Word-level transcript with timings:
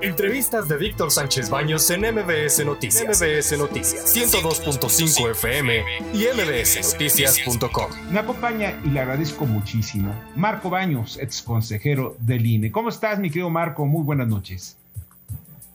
Entrevistas 0.00 0.68
de 0.68 0.76
Víctor 0.76 1.10
Sánchez 1.10 1.50
Baños 1.50 1.90
en 1.90 2.02
MBS 2.02 2.64
Noticias. 2.64 3.20
MBS 3.20 3.58
Noticias 3.58 4.16
102.5 4.16 5.30
FM 5.32 5.82
y 6.14 6.24
mbsnoticias.com. 6.36 7.90
Me 8.12 8.20
acompaña 8.20 8.80
y 8.84 8.90
le 8.90 9.00
agradezco 9.00 9.44
muchísimo 9.44 10.14
Marco 10.36 10.70
Baños, 10.70 11.18
ex 11.20 11.42
consejero 11.42 12.14
del 12.20 12.46
INE. 12.46 12.70
¿Cómo 12.70 12.90
estás, 12.90 13.18
mi 13.18 13.28
querido 13.28 13.50
Marco? 13.50 13.86
Muy 13.86 14.04
buenas 14.04 14.28
noches. 14.28 14.78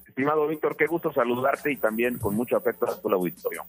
Estimado 0.07 0.47
Víctor, 0.47 0.77
qué 0.77 0.87
gusto 0.87 1.11
saludarte 1.11 1.73
y 1.73 1.75
también 1.75 2.17
con 2.17 2.33
mucho 2.33 2.55
afecto 2.55 2.89
a 2.89 2.97
tu 2.97 3.09
auditorio. 3.09 3.65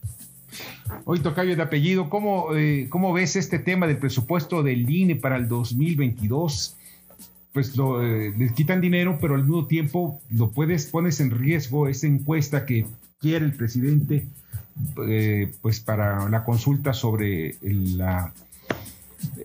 Hoy 1.03 1.19
tocayo 1.19 1.57
de 1.57 1.63
apellido, 1.63 2.09
¿cómo, 2.09 2.55
eh, 2.55 2.87
¿cómo 2.89 3.11
ves 3.11 3.35
este 3.35 3.59
tema 3.59 3.87
del 3.87 3.97
presupuesto 3.97 4.63
del 4.63 4.89
INE 4.89 5.17
para 5.17 5.35
el 5.35 5.49
2022? 5.49 6.77
Pues 7.55 7.77
lo, 7.77 8.03
eh, 8.03 8.33
les 8.37 8.51
quitan 8.51 8.81
dinero, 8.81 9.17
pero 9.21 9.35
al 9.35 9.43
mismo 9.43 9.65
tiempo 9.65 10.19
lo 10.29 10.51
puedes, 10.51 10.87
pones 10.87 11.21
en 11.21 11.31
riesgo 11.31 11.87
esa 11.87 12.05
encuesta 12.05 12.65
que 12.65 12.85
quiere 13.17 13.45
el 13.45 13.53
presidente, 13.53 14.27
eh, 15.07 15.53
pues 15.61 15.79
para 15.79 16.27
la 16.27 16.43
consulta 16.43 16.91
sobre 16.91 17.55
la... 17.61 18.33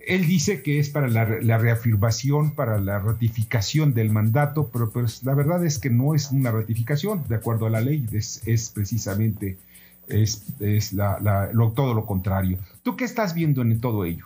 Él 0.05 0.25
dice 0.25 0.61
que 0.61 0.77
es 0.79 0.89
para 0.89 1.07
la, 1.07 1.23
reafirmación, 1.57 2.53
para 2.53 2.81
la 2.81 2.99
ratificación 2.99 3.93
del 3.93 4.09
mandato, 4.09 4.69
pero 4.73 4.89
pues 4.89 5.23
la 5.23 5.33
verdad 5.33 5.65
es 5.65 5.79
que 5.79 5.89
no 5.89 6.13
es 6.13 6.31
una 6.31 6.51
ratificación, 6.51 7.23
de 7.29 7.35
acuerdo 7.35 7.67
a 7.67 7.69
la 7.69 7.79
ley, 7.79 8.05
es, 8.11 8.71
precisamente 8.75 9.57
es, 10.09 10.43
es 10.59 10.91
la, 10.91 11.49
todo 11.73 11.93
lo 11.93 12.05
contrario. 12.05 12.57
¿Tú 12.83 12.97
qué 12.97 13.05
estás 13.05 13.33
viendo 13.33 13.61
en 13.61 13.79
todo 13.79 14.03
ello? 14.03 14.25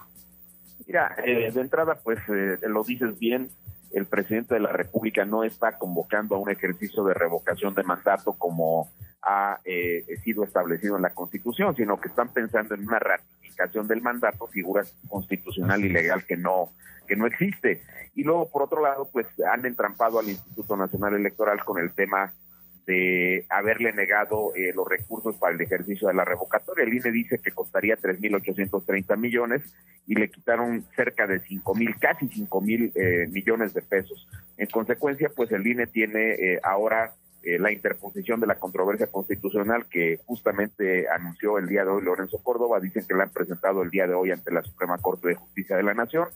Mira, 0.87 1.15
eh, 1.23 1.51
de 1.51 1.61
entrada, 1.61 1.99
pues 2.03 2.19
lo 2.27 2.83
dices 2.83 3.19
bien, 3.19 3.51
el 3.93 4.05
presidente 4.05 4.55
de 4.55 4.61
la 4.61 4.71
República 4.71 5.25
no 5.25 5.43
está 5.43 5.77
convocando 5.77 6.35
a 6.35 6.39
un 6.39 6.49
ejercicio 6.49 7.03
de 7.03 7.13
revocación 7.13 7.73
de 7.73 7.83
mandato 7.83 8.33
como 8.33 8.89
ha 9.21 9.59
eh, 9.65 10.05
sido 10.23 10.43
establecido 10.43 10.95
en 10.95 11.01
la 11.01 11.09
Constitución, 11.09 11.75
sino 11.75 11.99
que 11.99 12.09
están 12.09 12.29
pensando 12.29 12.75
en 12.75 12.87
una 12.87 12.99
ratificación 12.99 13.87
del 13.87 14.01
mandato, 14.01 14.47
figura 14.47 14.83
constitucional 15.07 15.83
y 15.83 15.89
legal 15.89 16.25
que 16.25 16.37
no 16.37 16.71
que 17.07 17.15
no 17.15 17.27
existe. 17.27 17.83
Y 18.15 18.23
luego, 18.23 18.49
por 18.49 18.63
otro 18.63 18.81
lado, 18.81 19.07
pues 19.11 19.27
han 19.51 19.65
entrampado 19.65 20.19
al 20.19 20.29
Instituto 20.29 20.75
Nacional 20.75 21.13
Electoral 21.13 21.63
con 21.63 21.79
el 21.79 21.91
tema 21.93 22.33
de 22.85 23.45
haberle 23.49 23.91
negado 23.93 24.53
eh, 24.55 24.71
los 24.75 24.87
recursos 24.87 25.35
para 25.37 25.55
el 25.55 25.61
ejercicio 25.61 26.07
de 26.07 26.13
la 26.13 26.25
revocatoria. 26.25 26.83
El 26.83 26.93
INE 26.93 27.11
dice 27.11 27.39
que 27.39 27.51
costaría 27.51 27.97
3.830 27.97 29.17
millones 29.17 29.61
y 30.05 30.15
le 30.15 30.29
quitaron 30.29 30.85
cerca 30.95 31.25
de 31.25 31.41
5.000, 31.41 31.99
casi 31.99 32.27
5.000 32.27 32.61
mil 32.61 32.91
eh, 32.95 33.27
millones 33.31 33.73
de 33.73 33.81
pesos. 33.81 34.27
En 34.57 34.67
consecuencia, 34.67 35.29
pues 35.35 35.51
el 35.51 35.65
INE 35.65 35.87
tiene 35.87 36.31
eh, 36.33 36.59
ahora 36.63 37.13
la 37.59 37.71
interposición 37.71 38.39
de 38.39 38.47
la 38.47 38.55
controversia 38.55 39.05
constitucional 39.05 39.85
que 39.85 40.19
justamente 40.25 41.07
anunció 41.07 41.59
el 41.59 41.67
día 41.67 41.83
de 41.83 41.91
hoy 41.91 42.01
Lorenzo 42.03 42.39
Córdoba. 42.39 42.79
Dicen 42.79 43.05
que 43.07 43.13
la 43.13 43.25
han 43.25 43.29
presentado 43.29 43.83
el 43.83 43.91
día 43.91 44.07
de 44.07 44.15
hoy 44.15 44.31
ante 44.31 44.51
la 44.51 44.63
Suprema 44.63 44.97
Corte 44.97 45.27
de 45.27 45.35
Justicia 45.35 45.77
de 45.77 45.83
la 45.83 45.93
Nación. 45.93 46.27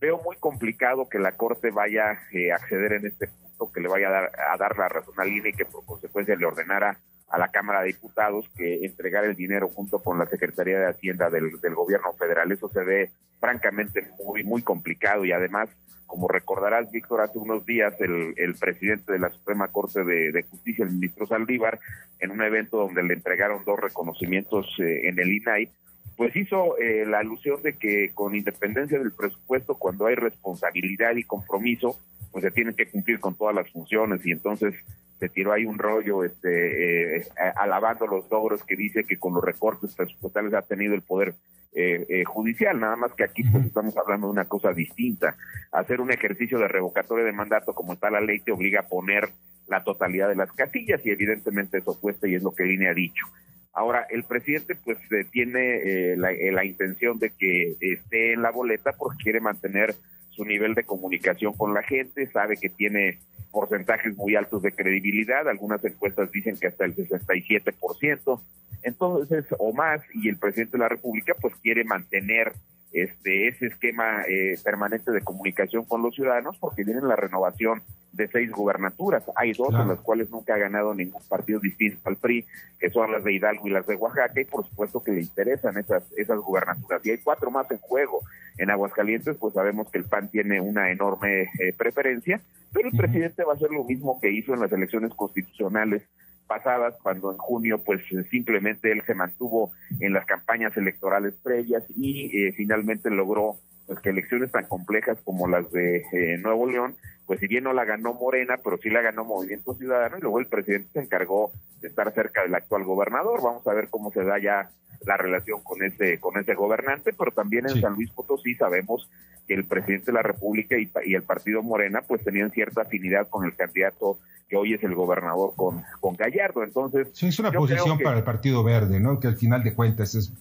Veo 0.00 0.20
muy 0.22 0.36
complicado 0.36 1.08
que 1.08 1.18
la 1.18 1.32
Corte 1.32 1.70
vaya 1.70 2.10
a 2.10 2.54
acceder 2.56 2.94
en 2.94 3.06
este 3.06 3.28
que 3.72 3.80
le 3.80 3.88
vaya 3.88 4.08
a 4.08 4.12
dar, 4.12 4.32
a 4.52 4.56
dar 4.56 4.76
la 4.76 4.88
razón 4.88 5.14
al 5.18 5.28
INE 5.28 5.50
y 5.50 5.52
que 5.52 5.64
por 5.64 5.84
consecuencia 5.84 6.36
le 6.36 6.46
ordenara 6.46 6.98
a 7.28 7.38
la 7.38 7.48
Cámara 7.48 7.80
de 7.80 7.88
Diputados 7.88 8.48
que 8.56 8.84
entregara 8.84 9.26
el 9.26 9.34
dinero 9.34 9.68
junto 9.68 10.00
con 10.00 10.18
la 10.18 10.26
Secretaría 10.26 10.78
de 10.78 10.90
Hacienda 10.90 11.30
del, 11.30 11.50
gobierno 11.74 12.12
federal. 12.12 12.52
Eso 12.52 12.68
se 12.68 12.84
ve 12.84 13.10
francamente 13.40 14.08
muy, 14.24 14.44
muy 14.44 14.62
complicado 14.62 15.24
y 15.24 15.32
además, 15.32 15.68
como 16.06 16.28
recordarás, 16.28 16.90
Víctor, 16.90 17.22
hace 17.22 17.38
unos 17.38 17.66
días 17.66 17.94
el, 18.00 18.34
el 18.36 18.54
presidente 18.54 19.12
de 19.12 19.18
la 19.18 19.30
Suprema 19.30 19.68
Corte 19.68 20.04
de, 20.04 20.44
Justicia, 20.48 20.84
el 20.84 20.92
ministro 20.92 21.26
Saldívar, 21.26 21.80
en 22.20 22.30
un 22.30 22.42
evento 22.42 22.76
donde 22.76 23.02
le 23.02 23.14
entregaron 23.14 23.64
dos 23.64 23.80
reconocimientos 23.80 24.66
eh, 24.78 25.08
en 25.08 25.18
el 25.18 25.32
INAI, 25.32 25.70
pues 26.16 26.34
hizo 26.36 26.78
eh, 26.78 27.04
la 27.06 27.18
alusión 27.20 27.62
de 27.62 27.76
que 27.76 28.10
con 28.14 28.34
independencia 28.34 28.98
del 28.98 29.12
presupuesto, 29.12 29.74
cuando 29.74 30.06
hay 30.06 30.14
responsabilidad 30.14 31.16
y 31.16 31.24
compromiso, 31.24 31.98
pues 32.30 32.44
se 32.44 32.50
tienen 32.50 32.74
que 32.74 32.86
cumplir 32.86 33.20
con 33.20 33.36
todas 33.36 33.54
las 33.54 33.70
funciones 33.70 34.24
y 34.26 34.32
entonces 34.32 34.74
se 35.18 35.28
tiró 35.28 35.52
ahí 35.52 35.64
un 35.64 35.78
rollo 35.78 36.24
este 36.24 37.18
eh, 37.18 37.24
alabando 37.56 38.06
los 38.06 38.28
logros 38.30 38.64
que 38.64 38.76
dice 38.76 39.04
que 39.04 39.16
con 39.16 39.34
los 39.34 39.44
recortes 39.44 39.94
presupuestales 39.94 40.52
ha 40.54 40.62
tenido 40.62 40.94
el 40.94 41.02
poder 41.02 41.34
eh, 41.76 42.06
eh, 42.08 42.24
judicial, 42.24 42.78
nada 42.78 42.94
más 42.94 43.12
que 43.14 43.24
aquí 43.24 43.42
pues 43.42 43.66
estamos 43.66 43.96
hablando 43.96 44.28
de 44.28 44.32
una 44.32 44.44
cosa 44.44 44.72
distinta. 44.72 45.36
Hacer 45.72 46.00
un 46.00 46.12
ejercicio 46.12 46.58
de 46.58 46.68
revocatoria 46.68 47.24
de 47.24 47.32
mandato 47.32 47.74
como 47.74 47.94
está 47.94 48.10
la 48.10 48.20
ley 48.20 48.40
te 48.40 48.52
obliga 48.52 48.80
a 48.80 48.88
poner 48.88 49.30
la 49.66 49.82
totalidad 49.82 50.28
de 50.28 50.36
las 50.36 50.52
casillas 50.52 51.04
y 51.04 51.10
evidentemente 51.10 51.78
eso 51.78 51.98
cuesta 52.00 52.28
y 52.28 52.34
es 52.34 52.42
lo 52.42 52.54
que 52.54 52.64
Línea 52.64 52.90
ha 52.90 52.94
dicho. 52.94 53.26
Ahora, 53.74 54.06
el 54.08 54.22
presidente 54.24 54.76
pues 54.76 54.98
tiene 55.32 56.16
la, 56.16 56.30
la 56.32 56.64
intención 56.64 57.18
de 57.18 57.30
que 57.30 57.76
esté 57.80 58.32
en 58.32 58.42
la 58.42 58.50
boleta 58.50 58.92
porque 58.92 59.24
quiere 59.24 59.40
mantener 59.40 59.94
su 60.30 60.44
nivel 60.44 60.74
de 60.74 60.84
comunicación 60.84 61.54
con 61.54 61.74
la 61.74 61.82
gente, 61.82 62.30
sabe 62.30 62.56
que 62.56 62.68
tiene 62.68 63.18
porcentajes 63.54 64.16
muy 64.16 64.34
altos 64.34 64.60
de 64.62 64.72
credibilidad, 64.72 65.48
algunas 65.48 65.82
encuestas 65.84 66.30
dicen 66.32 66.58
que 66.58 66.66
hasta 66.66 66.84
el 66.84 66.96
67%, 66.96 68.40
entonces, 68.82 69.46
o 69.58 69.72
más, 69.72 70.02
y 70.12 70.28
el 70.28 70.36
presidente 70.36 70.72
de 70.72 70.82
la 70.82 70.88
República 70.88 71.34
pues 71.40 71.54
quiere 71.62 71.84
mantener 71.84 72.52
este 72.92 73.48
ese 73.48 73.66
esquema 73.66 74.22
eh, 74.28 74.56
permanente 74.62 75.10
de 75.10 75.20
comunicación 75.20 75.84
con 75.84 76.00
los 76.00 76.14
ciudadanos 76.14 76.56
porque 76.58 76.84
viene 76.84 77.00
la 77.02 77.16
renovación 77.16 77.82
de 78.12 78.28
seis 78.28 78.50
gubernaturas. 78.52 79.24
Hay 79.34 79.52
dos 79.52 79.74
en 79.74 79.88
las 79.88 80.00
cuales 80.00 80.30
nunca 80.30 80.54
ha 80.54 80.58
ganado 80.58 80.94
ningún 80.94 81.22
partido 81.28 81.58
distinto 81.58 82.08
al 82.08 82.16
PRI, 82.16 82.46
que 82.78 82.90
son 82.90 83.10
las 83.10 83.24
de 83.24 83.32
Hidalgo 83.32 83.66
y 83.66 83.70
las 83.70 83.86
de 83.86 83.96
Oaxaca, 83.96 84.40
y 84.40 84.44
por 84.44 84.64
supuesto 84.64 85.02
que 85.02 85.10
le 85.12 85.22
interesan 85.22 85.76
esas, 85.78 86.04
esas 86.16 86.38
gubernaturas. 86.38 87.04
Y 87.04 87.10
hay 87.10 87.18
cuatro 87.18 87.50
más 87.50 87.68
en 87.70 87.78
juego. 87.78 88.20
En 88.56 88.70
Aguascalientes, 88.70 89.36
pues 89.36 89.54
sabemos 89.54 89.90
que 89.90 89.98
el 89.98 90.04
PAN 90.04 90.28
tiene 90.28 90.60
una 90.60 90.92
enorme 90.92 91.50
eh, 91.58 91.72
preferencia, 91.76 92.40
pero 92.72 92.88
el 92.88 92.96
presidente 92.96 93.42
va 93.44 93.52
a 93.52 93.56
hacer 93.56 93.70
lo 93.70 93.84
mismo 93.84 94.20
que 94.20 94.30
hizo 94.30 94.54
en 94.54 94.60
las 94.60 94.72
elecciones 94.72 95.12
constitucionales 95.14 96.02
pasadas, 96.46 96.94
cuando 97.02 97.32
en 97.32 97.38
junio 97.38 97.82
pues 97.84 98.02
simplemente 98.30 98.92
él 98.92 99.02
se 99.06 99.14
mantuvo 99.14 99.72
en 100.00 100.12
las 100.12 100.26
campañas 100.26 100.76
electorales 100.76 101.34
previas 101.42 101.84
y 101.96 102.36
eh, 102.36 102.52
finalmente 102.52 103.10
logró 103.10 103.56
pues 103.86 104.00
que 104.00 104.10
elecciones 104.10 104.50
tan 104.50 104.66
complejas 104.66 105.18
como 105.24 105.48
las 105.48 105.70
de 105.70 106.04
eh, 106.12 106.38
Nuevo 106.38 106.70
León, 106.70 106.96
pues 107.26 107.40
si 107.40 107.46
bien 107.46 107.64
no 107.64 107.72
la 107.72 107.84
ganó 107.84 108.14
Morena, 108.14 108.56
pero 108.62 108.78
sí 108.78 108.90
la 108.90 109.00
ganó 109.00 109.24
Movimiento 109.24 109.74
Ciudadano 109.74 110.18
y 110.18 110.20
luego 110.20 110.40
el 110.40 110.46
presidente 110.46 110.90
se 110.92 111.00
encargó 111.00 111.52
de 111.80 111.88
estar 111.88 112.12
cerca 112.12 112.42
del 112.42 112.54
actual 112.54 112.84
gobernador. 112.84 113.42
Vamos 113.42 113.66
a 113.66 113.72
ver 113.72 113.88
cómo 113.88 114.10
se 114.12 114.24
da 114.24 114.38
ya 114.38 114.70
la 115.06 115.16
relación 115.16 115.62
con 115.62 115.82
ese 115.82 116.18
con 116.18 116.38
ese 116.38 116.54
gobernante, 116.54 117.12
pero 117.12 117.30
también 117.30 117.68
en 117.68 117.80
San 117.80 117.94
Luis 117.94 118.10
Potosí 118.10 118.54
sabemos 118.54 119.10
que 119.46 119.54
el 119.54 119.64
presidente 119.64 120.06
de 120.06 120.12
la 120.12 120.22
República 120.22 120.78
y, 120.78 120.90
y, 121.04 121.14
el 121.14 121.22
partido 121.22 121.62
Morena 121.62 122.02
pues 122.06 122.24
tenían 122.24 122.50
cierta 122.50 122.82
afinidad 122.82 123.28
con 123.28 123.44
el 123.44 123.54
candidato 123.54 124.18
que 124.48 124.56
hoy 124.56 124.74
es 124.74 124.82
el 124.82 124.94
gobernador 124.94 125.52
con, 125.56 125.82
con 126.00 126.16
Gallardo. 126.16 126.62
Entonces, 126.62 127.08
sí, 127.12 127.26
es 127.26 127.38
una 127.38 127.52
posición 127.52 127.98
para 127.98 128.18
el 128.18 128.24
Partido 128.24 128.62
Verde, 128.62 129.00
¿no? 129.00 129.20
Que 129.20 129.28
al 129.28 129.36
final 129.36 129.62
de 129.62 129.74
cuentas 129.74 130.14
es, 130.14 130.32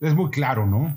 es 0.00 0.14
muy 0.14 0.30
claro, 0.30 0.66
¿no? 0.66 0.96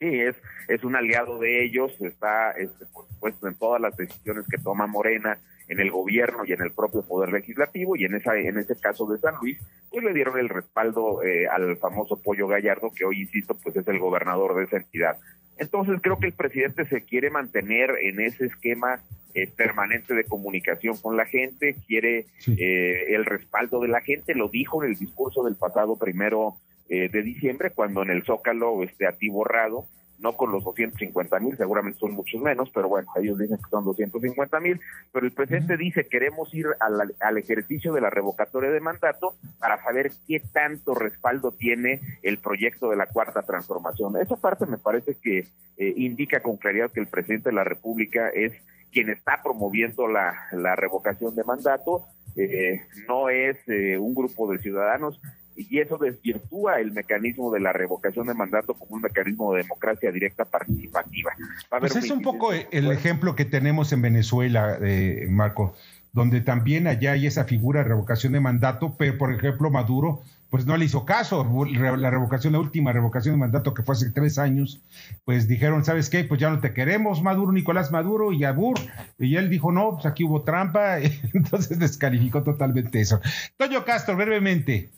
Sí, 0.00 0.18
es, 0.18 0.34
es 0.68 0.82
un 0.82 0.96
aliado 0.96 1.38
de 1.38 1.62
ellos, 1.62 1.92
está, 2.00 2.52
este, 2.52 2.86
por 2.86 3.06
supuesto, 3.06 3.46
en 3.46 3.54
todas 3.56 3.82
las 3.82 3.94
decisiones 3.98 4.46
que 4.50 4.56
toma 4.56 4.86
Morena, 4.86 5.38
en 5.68 5.78
el 5.78 5.90
gobierno 5.90 6.42
y 6.46 6.52
en 6.52 6.62
el 6.62 6.72
propio 6.72 7.02
poder 7.02 7.30
legislativo, 7.30 7.96
y 7.96 8.06
en 8.06 8.14
esa, 8.14 8.34
en 8.34 8.58
ese 8.58 8.80
caso 8.80 9.06
de 9.06 9.18
San 9.18 9.34
Luis, 9.42 9.58
pues 9.90 10.02
le 10.02 10.14
dieron 10.14 10.38
el 10.38 10.48
respaldo 10.48 11.22
eh, 11.22 11.46
al 11.48 11.76
famoso 11.76 12.20
Pollo 12.22 12.48
Gallardo, 12.48 12.90
que 12.96 13.04
hoy, 13.04 13.20
insisto, 13.20 13.54
pues 13.62 13.76
es 13.76 13.86
el 13.88 13.98
gobernador 13.98 14.56
de 14.56 14.64
esa 14.64 14.78
entidad. 14.78 15.18
Entonces 15.58 16.00
creo 16.02 16.18
que 16.18 16.28
el 16.28 16.32
presidente 16.32 16.86
se 16.86 17.02
quiere 17.02 17.28
mantener 17.28 17.90
en 18.00 18.20
ese 18.20 18.46
esquema 18.46 19.00
eh, 19.34 19.48
permanente 19.54 20.14
de 20.14 20.24
comunicación 20.24 20.96
con 20.96 21.18
la 21.18 21.26
gente, 21.26 21.76
quiere 21.86 22.24
eh, 22.46 23.14
el 23.14 23.26
respaldo 23.26 23.80
de 23.80 23.88
la 23.88 24.00
gente, 24.00 24.34
lo 24.34 24.48
dijo 24.48 24.82
en 24.82 24.92
el 24.92 24.98
discurso 24.98 25.44
del 25.44 25.56
pasado 25.56 25.98
primero 25.98 26.56
eh, 26.90 27.08
de 27.08 27.22
diciembre, 27.22 27.70
cuando 27.70 28.02
en 28.02 28.10
el 28.10 28.24
Zócalo 28.24 28.82
esté 28.82 29.06
borrado 29.30 29.86
no 30.20 30.36
con 30.36 30.52
los 30.52 30.62
250 30.64 31.38
mil, 31.40 31.56
seguramente 31.56 31.98
son 31.98 32.12
muchos 32.12 32.40
menos, 32.40 32.70
pero 32.74 32.88
bueno, 32.88 33.08
ellos 33.16 33.38
dicen 33.38 33.56
que 33.56 33.70
son 33.70 33.84
250 33.84 34.60
mil, 34.60 34.80
pero 35.12 35.24
el 35.24 35.32
presidente 35.32 35.76
dice 35.76 36.06
queremos 36.06 36.52
ir 36.54 36.66
al, 36.78 37.14
al, 37.20 37.38
ejercicio 37.38 37.92
de 37.92 38.00
la 38.00 38.10
revocatoria 38.10 38.70
de 38.70 38.80
mandato 38.80 39.34
para 39.58 39.82
saber 39.82 40.12
qué 40.26 40.40
tanto 40.40 40.94
respaldo 40.94 41.52
tiene 41.52 42.00
el 42.22 42.38
proyecto 42.38 42.90
de 42.90 42.96
la 42.96 43.06
cuarta 43.06 43.42
transformación. 43.42 44.16
Esa 44.18 44.36
parte 44.36 44.66
me 44.66 44.78
parece 44.78 45.14
que 45.14 45.46
eh, 45.78 45.94
indica 45.96 46.40
con 46.40 46.56
claridad 46.56 46.90
que 46.90 47.00
el 47.00 47.06
presidente 47.06 47.48
de 47.48 47.54
la 47.54 47.64
República 47.64 48.28
es 48.28 48.52
quien 48.92 49.08
está 49.08 49.40
promoviendo 49.42 50.06
la, 50.06 50.34
la 50.52 50.76
revocación 50.76 51.34
de 51.34 51.44
mandato, 51.44 52.04
eh, 52.36 52.82
no 53.08 53.28
es 53.28 53.56
un 53.66 54.14
grupo 54.14 54.50
de 54.50 54.58
ciudadanos, 54.58 55.20
y 55.56 55.78
eso 55.78 55.98
desvirtúa 55.98 56.80
el 56.80 56.92
mecanismo 56.92 57.52
de 57.52 57.60
la 57.60 57.72
revocación 57.72 58.26
de 58.26 58.34
mandato 58.34 58.74
como 58.74 58.96
un 58.96 59.02
mecanismo 59.02 59.52
de 59.52 59.62
democracia 59.62 60.10
directa 60.10 60.44
participativa. 60.44 61.32
Pues 61.78 61.96
es 61.96 62.10
un 62.10 62.22
poco 62.22 62.52
el 62.52 62.90
ejemplo 62.90 63.34
que 63.34 63.44
tenemos 63.44 63.92
en 63.92 64.02
Venezuela, 64.02 64.78
eh, 64.80 65.26
Marco. 65.28 65.74
donde 66.12 66.40
también 66.40 66.88
allá 66.88 67.12
hay 67.12 67.26
esa 67.26 67.44
figura 67.44 67.82
de 67.82 67.88
revocación 67.88 68.32
de 68.32 68.40
mandato, 68.40 68.96
pero 68.98 69.16
por 69.16 69.32
ejemplo 69.32 69.70
Maduro 69.70 70.22
pues 70.50 70.66
no 70.66 70.76
le 70.76 70.84
hizo 70.84 71.04
caso, 71.04 71.46
la 71.64 72.10
revocación, 72.10 72.52
la 72.54 72.58
última 72.58 72.92
revocación 72.92 73.36
de 73.36 73.38
mandato 73.38 73.72
que 73.72 73.84
fue 73.84 73.94
hace 73.94 74.10
tres 74.10 74.36
años, 74.36 74.82
pues 75.24 75.46
dijeron, 75.46 75.84
¿sabes 75.84 76.10
qué? 76.10 76.24
Pues 76.24 76.40
ya 76.40 76.50
no 76.50 76.58
te 76.58 76.74
queremos, 76.74 77.22
Maduro, 77.22 77.52
Nicolás 77.52 77.92
Maduro 77.92 78.32
y 78.32 78.42
Abur, 78.42 78.76
y 79.18 79.36
él 79.36 79.48
dijo, 79.48 79.70
no, 79.70 79.92
pues 79.92 80.06
aquí 80.06 80.24
hubo 80.24 80.42
trampa, 80.42 80.98
entonces 81.34 81.78
descalificó 81.78 82.42
totalmente 82.42 83.00
eso. 83.00 83.20
Toño 83.56 83.84
Castro, 83.84 84.16
brevemente. 84.16 84.90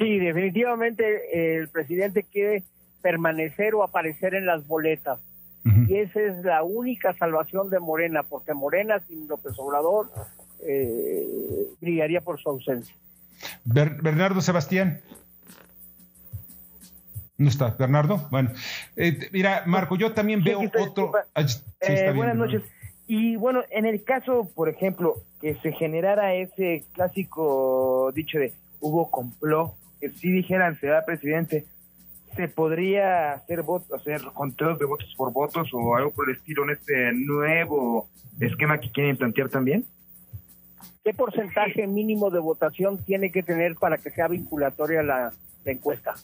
Sí, 0.00 0.18
definitivamente 0.18 1.58
el 1.58 1.68
presidente 1.68 2.24
quiere 2.24 2.64
permanecer 3.02 3.74
o 3.74 3.82
aparecer 3.82 4.34
en 4.34 4.46
las 4.46 4.66
boletas. 4.66 5.20
Y 5.88 5.96
esa 5.96 6.20
es 6.22 6.42
la 6.42 6.62
única 6.62 7.12
salvación 7.18 7.68
de 7.68 7.80
Morena, 7.80 8.22
porque 8.22 8.54
Morena 8.54 8.98
sin 9.06 9.28
López 9.28 9.52
Obrador 9.58 10.10
eh, 10.66 11.26
brillaría 11.82 12.22
por 12.22 12.40
su 12.40 12.48
ausencia. 12.48 12.94
Bernardo 13.64 14.40
Sebastián. 14.40 15.02
No 17.36 17.48
está, 17.48 17.76
Bernardo. 17.78 18.26
Bueno, 18.30 18.52
eh, 18.96 19.28
mira, 19.32 19.64
Marco, 19.66 19.96
yo 19.96 20.12
también 20.12 20.42
veo 20.42 20.60
otro. 20.78 21.12
Ah, 21.34 21.44
eh, 21.80 22.12
buenas 22.14 22.36
noches. 22.36 22.62
Y 23.06 23.36
bueno, 23.36 23.62
en 23.70 23.84
el 23.84 24.02
caso, 24.02 24.50
por 24.54 24.70
ejemplo, 24.70 25.16
que 25.42 25.56
se 25.56 25.72
generara 25.72 26.32
ese 26.34 26.84
clásico 26.94 28.12
dicho 28.14 28.38
de 28.38 28.54
hubo 28.80 29.10
complot, 29.10 29.74
si 30.08 30.30
dijeran 30.30 30.78
será 30.78 31.04
presidente, 31.04 31.66
¿se 32.34 32.48
podría 32.48 33.32
hacer 33.32 33.62
votos, 33.62 33.92
hacer 33.92 34.22
conteos 34.32 34.78
de 34.78 34.86
votos 34.86 35.12
por 35.16 35.32
votos 35.32 35.68
o 35.72 35.94
algo 35.94 36.10
por 36.10 36.28
el 36.28 36.36
estilo 36.36 36.64
en 36.64 36.70
este 36.70 37.12
nuevo 37.12 38.08
esquema 38.40 38.78
que 38.78 38.90
quieren 38.90 39.16
plantear 39.16 39.48
también? 39.48 39.84
¿Qué 41.04 41.14
porcentaje 41.14 41.86
mínimo 41.86 42.30
de 42.30 42.40
votación 42.40 42.98
tiene 42.98 43.30
que 43.30 43.42
tener 43.42 43.74
para 43.76 43.98
que 43.98 44.10
sea 44.10 44.28
vinculatoria 44.28 45.02
la, 45.02 45.32
encuesta? 45.64 46.14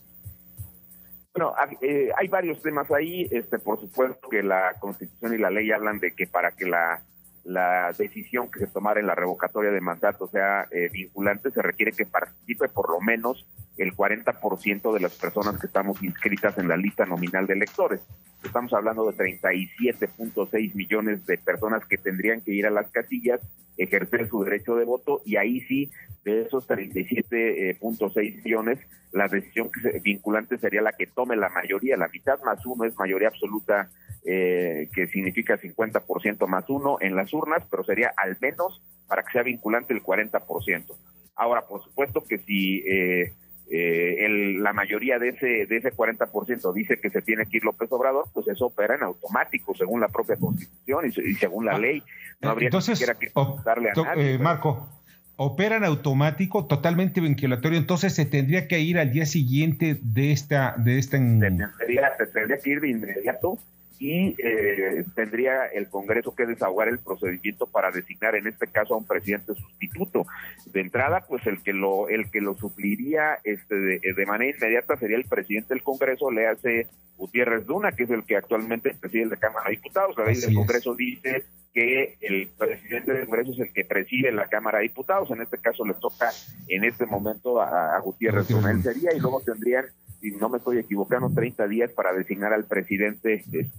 Bueno, 1.34 1.54
eh, 1.82 2.10
hay 2.16 2.28
varios 2.28 2.62
temas 2.62 2.90
ahí. 2.90 3.26
Este, 3.30 3.58
por 3.58 3.80
supuesto 3.80 4.28
que 4.28 4.42
la 4.42 4.74
Constitución 4.78 5.34
y 5.34 5.38
la 5.38 5.50
ley 5.50 5.70
hablan 5.70 5.98
de 5.98 6.12
que 6.12 6.26
para 6.26 6.52
que 6.52 6.66
la 6.66 7.02
la 7.46 7.92
decisión 7.96 8.50
que 8.50 8.58
se 8.58 8.66
tomara 8.66 8.98
en 8.98 9.06
la 9.06 9.14
revocatoria 9.14 9.70
de 9.70 9.80
mandato 9.80 10.26
sea 10.26 10.66
eh, 10.72 10.88
vinculante, 10.92 11.52
se 11.52 11.62
requiere 11.62 11.92
que 11.92 12.04
participe 12.04 12.68
por 12.68 12.90
lo 12.90 13.00
menos 13.00 13.46
el 13.76 13.94
40% 13.94 14.92
de 14.92 15.00
las 15.00 15.14
personas 15.14 15.60
que 15.60 15.68
estamos 15.68 16.02
inscritas 16.02 16.58
en 16.58 16.68
la 16.68 16.76
lista 16.76 17.06
nominal 17.06 17.46
de 17.46 17.54
electores. 17.54 18.00
Estamos 18.42 18.72
hablando 18.72 19.10
de 19.10 19.16
37.6 19.16 20.74
millones 20.74 21.24
de 21.24 21.38
personas 21.38 21.84
que 21.84 21.98
tendrían 21.98 22.40
que 22.40 22.52
ir 22.52 22.66
a 22.66 22.70
las 22.70 22.90
casillas, 22.90 23.40
ejercer 23.76 24.28
su 24.28 24.42
derecho 24.44 24.76
de 24.76 24.84
voto 24.84 25.22
y 25.24 25.36
ahí 25.36 25.60
sí, 25.62 25.90
de 26.24 26.42
esos 26.42 26.68
37.6 26.68 28.44
millones, 28.44 28.78
la 29.12 29.28
decisión 29.28 29.70
vinculante 30.02 30.58
sería 30.58 30.82
la 30.82 30.92
que 30.92 31.06
tome 31.06 31.36
la 31.36 31.48
mayoría, 31.48 31.96
la 31.96 32.08
mitad 32.08 32.40
más 32.42 32.64
uno 32.66 32.84
es 32.84 32.96
mayoría 32.98 33.28
absoluta, 33.28 33.90
eh, 34.24 34.88
que 34.94 35.06
significa 35.06 35.58
50% 35.58 36.46
más 36.48 36.68
uno 36.68 36.98
en 37.00 37.14
las 37.14 37.32
urnas, 37.32 37.62
pero 37.70 37.84
sería 37.84 38.12
al 38.16 38.36
menos 38.40 38.82
para 39.06 39.22
que 39.22 39.32
sea 39.32 39.42
vinculante 39.42 39.94
el 39.94 40.02
40%. 40.02 40.96
Ahora, 41.36 41.66
por 41.66 41.82
supuesto 41.84 42.24
que 42.24 42.38
si 42.38 42.78
eh, 42.88 43.32
eh, 43.68 44.56
la 44.60 44.72
mayoría 44.72 45.18
de 45.18 45.30
ese, 45.30 45.66
de 45.66 45.76
ese 45.76 45.92
40% 45.92 46.72
dice 46.72 46.98
que 47.00 47.10
se 47.10 47.20
tiene 47.22 47.46
que 47.46 47.56
ir 47.56 47.64
López 47.64 47.90
Obrador, 47.90 48.26
pues 48.32 48.46
eso 48.48 48.66
opera 48.66 48.94
en 48.94 49.02
automático, 49.02 49.74
según 49.74 50.00
la 50.00 50.08
propia 50.08 50.36
Constitución 50.36 51.06
y, 51.06 51.34
según 51.34 51.64
la 51.66 51.72
ah, 51.72 51.78
ley. 51.78 52.02
No 52.40 52.50
habría 52.50 52.68
Entonces, 52.68 52.98
que 53.18 53.32
darle 53.64 53.90
a 53.90 53.94
nadie. 53.94 54.34
Eh, 54.34 54.38
Marco, 54.38 54.88
opera 55.36 55.76
en 55.76 55.84
automático, 55.84 56.66
totalmente 56.66 57.20
vinculatorio, 57.20 57.78
entonces 57.78 58.14
se 58.14 58.24
tendría 58.24 58.68
que 58.68 58.78
ir 58.78 58.98
al 58.98 59.10
día 59.10 59.26
siguiente 59.26 59.98
de 60.00 60.32
esta... 60.32 60.76
De 60.78 60.98
esta 60.98 61.16
se 61.16 62.26
tendría 62.32 62.58
que 62.58 62.70
ir 62.70 62.80
de 62.80 62.90
inmediato 62.90 63.58
y 63.98 64.36
eh, 64.38 65.04
tendría 65.14 65.66
el 65.66 65.88
Congreso 65.88 66.34
que 66.34 66.46
desahogar 66.46 66.88
el 66.88 66.98
procedimiento 66.98 67.66
para 67.66 67.90
designar 67.90 68.34
en 68.34 68.46
este 68.46 68.66
caso 68.66 68.94
a 68.94 68.98
un 68.98 69.06
presidente 69.06 69.54
sustituto. 69.54 70.26
De 70.66 70.80
entrada, 70.80 71.24
pues 71.28 71.46
el 71.46 71.62
que 71.62 71.72
lo 71.72 72.08
el 72.08 72.30
que 72.30 72.40
lo 72.40 72.54
supliría 72.56 73.38
este 73.44 73.74
de, 73.74 74.26
manera 74.26 74.56
inmediata 74.56 74.96
sería 74.96 75.16
el 75.16 75.24
presidente 75.24 75.74
del 75.74 75.82
Congreso, 75.82 76.30
le 76.30 76.46
hace 76.46 76.88
Gutiérrez 77.16 77.66
Duna, 77.66 77.92
que 77.92 78.04
es 78.04 78.10
el 78.10 78.24
que 78.24 78.36
actualmente 78.36 78.94
preside 79.00 79.26
la 79.26 79.36
Cámara 79.36 79.70
de 79.70 79.76
Diputados. 79.76 80.16
La 80.18 80.26
ley 80.26 80.36
del 80.36 80.54
Congreso 80.54 80.94
dice 80.94 81.44
que 81.72 82.16
el 82.20 82.48
presidente 82.58 83.12
del 83.12 83.26
Congreso 83.26 83.52
es 83.52 83.60
el 83.60 83.72
que 83.72 83.84
preside 83.84 84.32
la 84.32 84.46
Cámara 84.46 84.78
de 84.78 84.84
Diputados. 84.84 85.30
En 85.30 85.40
este 85.40 85.58
caso 85.58 85.84
le 85.86 85.94
toca 85.94 86.30
en 86.68 86.84
este 86.84 87.06
momento 87.06 87.60
a, 87.60 87.98
Gutiérrez 88.00 88.48
Duna. 88.48 88.70
Él 88.70 88.82
sería 88.82 89.14
y 89.14 89.20
luego 89.20 89.40
tendrían 89.40 89.86
si 90.20 90.30
no 90.32 90.48
me 90.48 90.58
estoy 90.58 90.78
equivocando, 90.78 91.30
30 91.32 91.68
días 91.68 91.90
para 91.92 92.12
designar 92.12 92.52
al 92.52 92.64
presidente 92.64 93.44
de, 93.46 93.70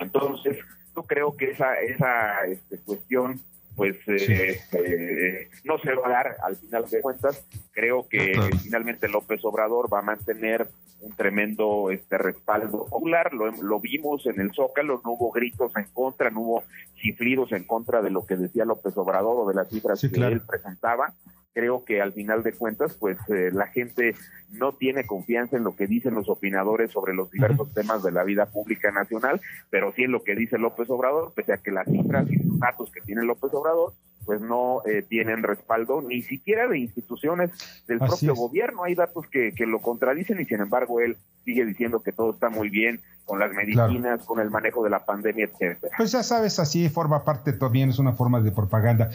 Entonces, 0.00 0.58
yo 0.94 1.02
creo 1.04 1.36
que 1.36 1.50
esa, 1.50 1.74
esa 1.80 2.44
este, 2.46 2.78
cuestión 2.78 3.40
pues 3.76 3.96
eh, 4.06 4.60
eh, 4.72 5.48
no 5.64 5.78
se 5.78 5.94
va 5.94 6.06
a 6.06 6.10
dar 6.10 6.36
al 6.42 6.56
final 6.56 6.88
de 6.90 7.00
cuentas. 7.00 7.46
Creo 7.72 8.06
que 8.06 8.32
finalmente 8.62 9.08
López 9.08 9.42
Obrador 9.44 9.92
va 9.92 10.00
a 10.00 10.02
mantener 10.02 10.68
un 11.00 11.12
tremendo 11.16 11.90
este 11.90 12.18
respaldo 12.18 12.86
popular. 12.86 13.32
Lo, 13.32 13.50
lo, 13.50 13.80
vimos 13.80 14.26
en 14.26 14.40
el 14.40 14.52
Zócalo, 14.52 15.00
no 15.04 15.12
hubo 15.12 15.32
gritos 15.32 15.72
en 15.76 15.86
contra, 15.92 16.30
no 16.30 16.40
hubo 16.40 16.64
chiflidos 16.96 17.52
en 17.52 17.64
contra 17.64 18.02
de 18.02 18.10
lo 18.10 18.24
que 18.26 18.36
decía 18.36 18.64
López 18.64 18.96
Obrador 18.96 19.36
o 19.38 19.48
de 19.48 19.54
las 19.54 19.68
cifras 19.68 20.00
que 20.00 20.20
él 20.20 20.42
presentaba. 20.42 21.14
Creo 21.54 21.84
que 21.84 22.00
al 22.00 22.12
final 22.12 22.42
de 22.42 22.52
cuentas, 22.52 22.94
pues 22.94 23.18
eh, 23.28 23.50
la 23.52 23.66
gente 23.66 24.14
no 24.50 24.72
tiene 24.72 25.04
confianza 25.04 25.56
en 25.56 25.64
lo 25.64 25.76
que 25.76 25.86
dicen 25.86 26.14
los 26.14 26.28
opinadores 26.30 26.90
sobre 26.90 27.14
los 27.14 27.30
diversos 27.30 27.72
temas 27.74 28.02
de 28.02 28.12
la 28.12 28.24
vida 28.24 28.46
pública 28.46 28.90
nacional, 28.90 29.40
pero 29.68 29.92
sí 29.92 30.04
en 30.04 30.12
lo 30.12 30.22
que 30.22 30.34
dice 30.34 30.56
López 30.56 30.88
Obrador, 30.88 31.32
pese 31.34 31.52
a 31.52 31.58
que 31.58 31.70
las 31.70 31.86
cifras 31.86 32.30
y 32.30 32.36
los 32.36 32.58
datos 32.58 32.90
que 32.90 33.02
tiene 33.02 33.22
López 33.24 33.52
Obrador, 33.52 33.92
pues 34.24 34.40
no 34.40 34.82
eh, 34.86 35.02
tienen 35.02 35.42
respaldo 35.42 36.02
ni 36.02 36.22
siquiera 36.22 36.68
de 36.68 36.78
instituciones 36.78 37.50
del 37.86 37.98
propio 37.98 38.34
gobierno. 38.34 38.84
Hay 38.84 38.94
datos 38.94 39.26
que, 39.26 39.52
que, 39.52 39.66
lo 39.66 39.80
contradicen 39.80 40.40
y 40.40 40.44
sin 40.44 40.60
embargo 40.60 41.00
él 41.00 41.16
sigue 41.44 41.64
diciendo 41.64 42.00
que 42.00 42.12
todo 42.12 42.32
está 42.32 42.50
muy 42.50 42.68
bien 42.68 43.00
con 43.24 43.38
las 43.38 43.52
medicinas, 43.52 44.24
con 44.24 44.40
el 44.40 44.50
manejo 44.50 44.82
de 44.82 44.90
la 44.90 45.04
pandemia, 45.04 45.46
etcétera. 45.46 45.94
Pues 45.96 46.12
ya 46.12 46.22
sabes, 46.22 46.58
así 46.58 46.88
forma 46.88 47.24
parte 47.24 47.52
también, 47.52 47.90
es 47.90 47.98
una 47.98 48.12
forma 48.12 48.40
de 48.40 48.50
propaganda. 48.50 49.10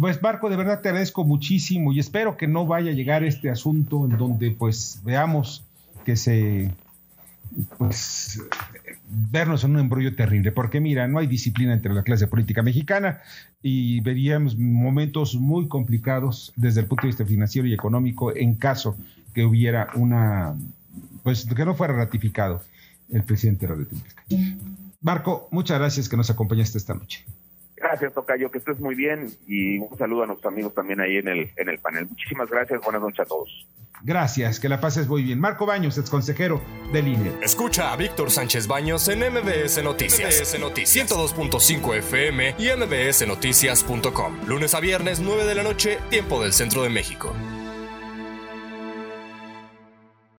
Pues 0.00 0.20
Marco, 0.22 0.50
de 0.50 0.56
verdad 0.56 0.80
te 0.80 0.88
agradezco 0.88 1.24
muchísimo 1.24 1.92
y 1.92 2.00
espero 2.00 2.36
que 2.36 2.46
no 2.46 2.66
vaya 2.66 2.90
a 2.90 2.94
llegar 2.94 3.24
este 3.24 3.50
asunto 3.50 4.04
en 4.04 4.16
donde 4.16 4.50
pues 4.50 5.00
veamos 5.04 5.64
que 6.04 6.16
se 6.16 6.70
pues 7.78 8.42
vernos 9.30 9.64
en 9.64 9.72
un 9.72 9.80
embrollo 9.80 10.14
terrible, 10.14 10.52
porque 10.52 10.80
mira, 10.80 11.06
no 11.08 11.18
hay 11.18 11.26
disciplina 11.26 11.72
entre 11.72 11.92
la 11.92 12.02
clase 12.02 12.26
política 12.26 12.62
mexicana 12.62 13.20
y 13.62 14.00
veríamos 14.00 14.56
momentos 14.56 15.34
muy 15.34 15.68
complicados 15.68 16.52
desde 16.56 16.80
el 16.80 16.86
punto 16.86 17.02
de 17.02 17.08
vista 17.08 17.26
financiero 17.26 17.68
y 17.68 17.74
económico 17.74 18.34
en 18.34 18.54
caso 18.54 18.96
que 19.34 19.44
hubiera 19.44 19.88
una, 19.94 20.54
pues 21.22 21.46
que 21.46 21.64
no 21.64 21.74
fuera 21.74 21.94
ratificado 21.94 22.62
el 23.10 23.22
presidente 23.22 23.66
de 23.66 23.72
la 23.72 23.78
República. 23.78 24.22
Marco, 25.00 25.48
muchas 25.50 25.78
gracias 25.78 26.08
que 26.08 26.16
nos 26.16 26.30
acompañaste 26.30 26.78
esta 26.78 26.94
noche. 26.94 27.24
Gracias, 27.76 28.14
Tocayo, 28.14 28.50
que 28.50 28.58
estés 28.58 28.78
muy 28.78 28.94
bien 28.94 29.26
y 29.46 29.78
un 29.78 29.98
saludo 29.98 30.22
a 30.22 30.26
nuestros 30.26 30.52
amigos 30.52 30.72
también 30.72 31.00
ahí 31.00 31.16
en 31.16 31.26
el, 31.26 31.50
en 31.56 31.68
el 31.68 31.78
panel. 31.78 32.06
Muchísimas 32.08 32.48
gracias, 32.48 32.80
buenas 32.80 33.02
noches 33.02 33.20
a 33.20 33.24
todos. 33.24 33.66
Gracias, 34.04 34.58
que 34.58 34.68
la 34.68 34.80
pases 34.80 35.06
muy 35.06 35.22
bien. 35.22 35.38
Marco 35.38 35.64
Baños, 35.66 35.96
ex 35.98 36.10
consejero 36.10 36.62
del 36.92 37.08
INE. 37.08 37.32
Escucha 37.42 37.92
a 37.92 37.96
Víctor 37.96 38.30
Sánchez 38.30 38.66
Baños 38.66 39.06
en 39.08 39.20
MBS 39.20 39.82
Noticias. 39.82 40.40
MBS 40.40 40.60
Noticias 40.60 41.10
102.5 41.10 41.96
FM 41.98 42.56
y 42.58 42.68
MBSNoticias.com. 42.76 44.36
Lunes 44.46 44.74
a 44.74 44.80
viernes, 44.80 45.20
9 45.20 45.44
de 45.44 45.54
la 45.54 45.62
noche, 45.62 45.98
tiempo 46.10 46.42
del 46.42 46.52
centro 46.52 46.82
de 46.82 46.88
México. 46.88 47.32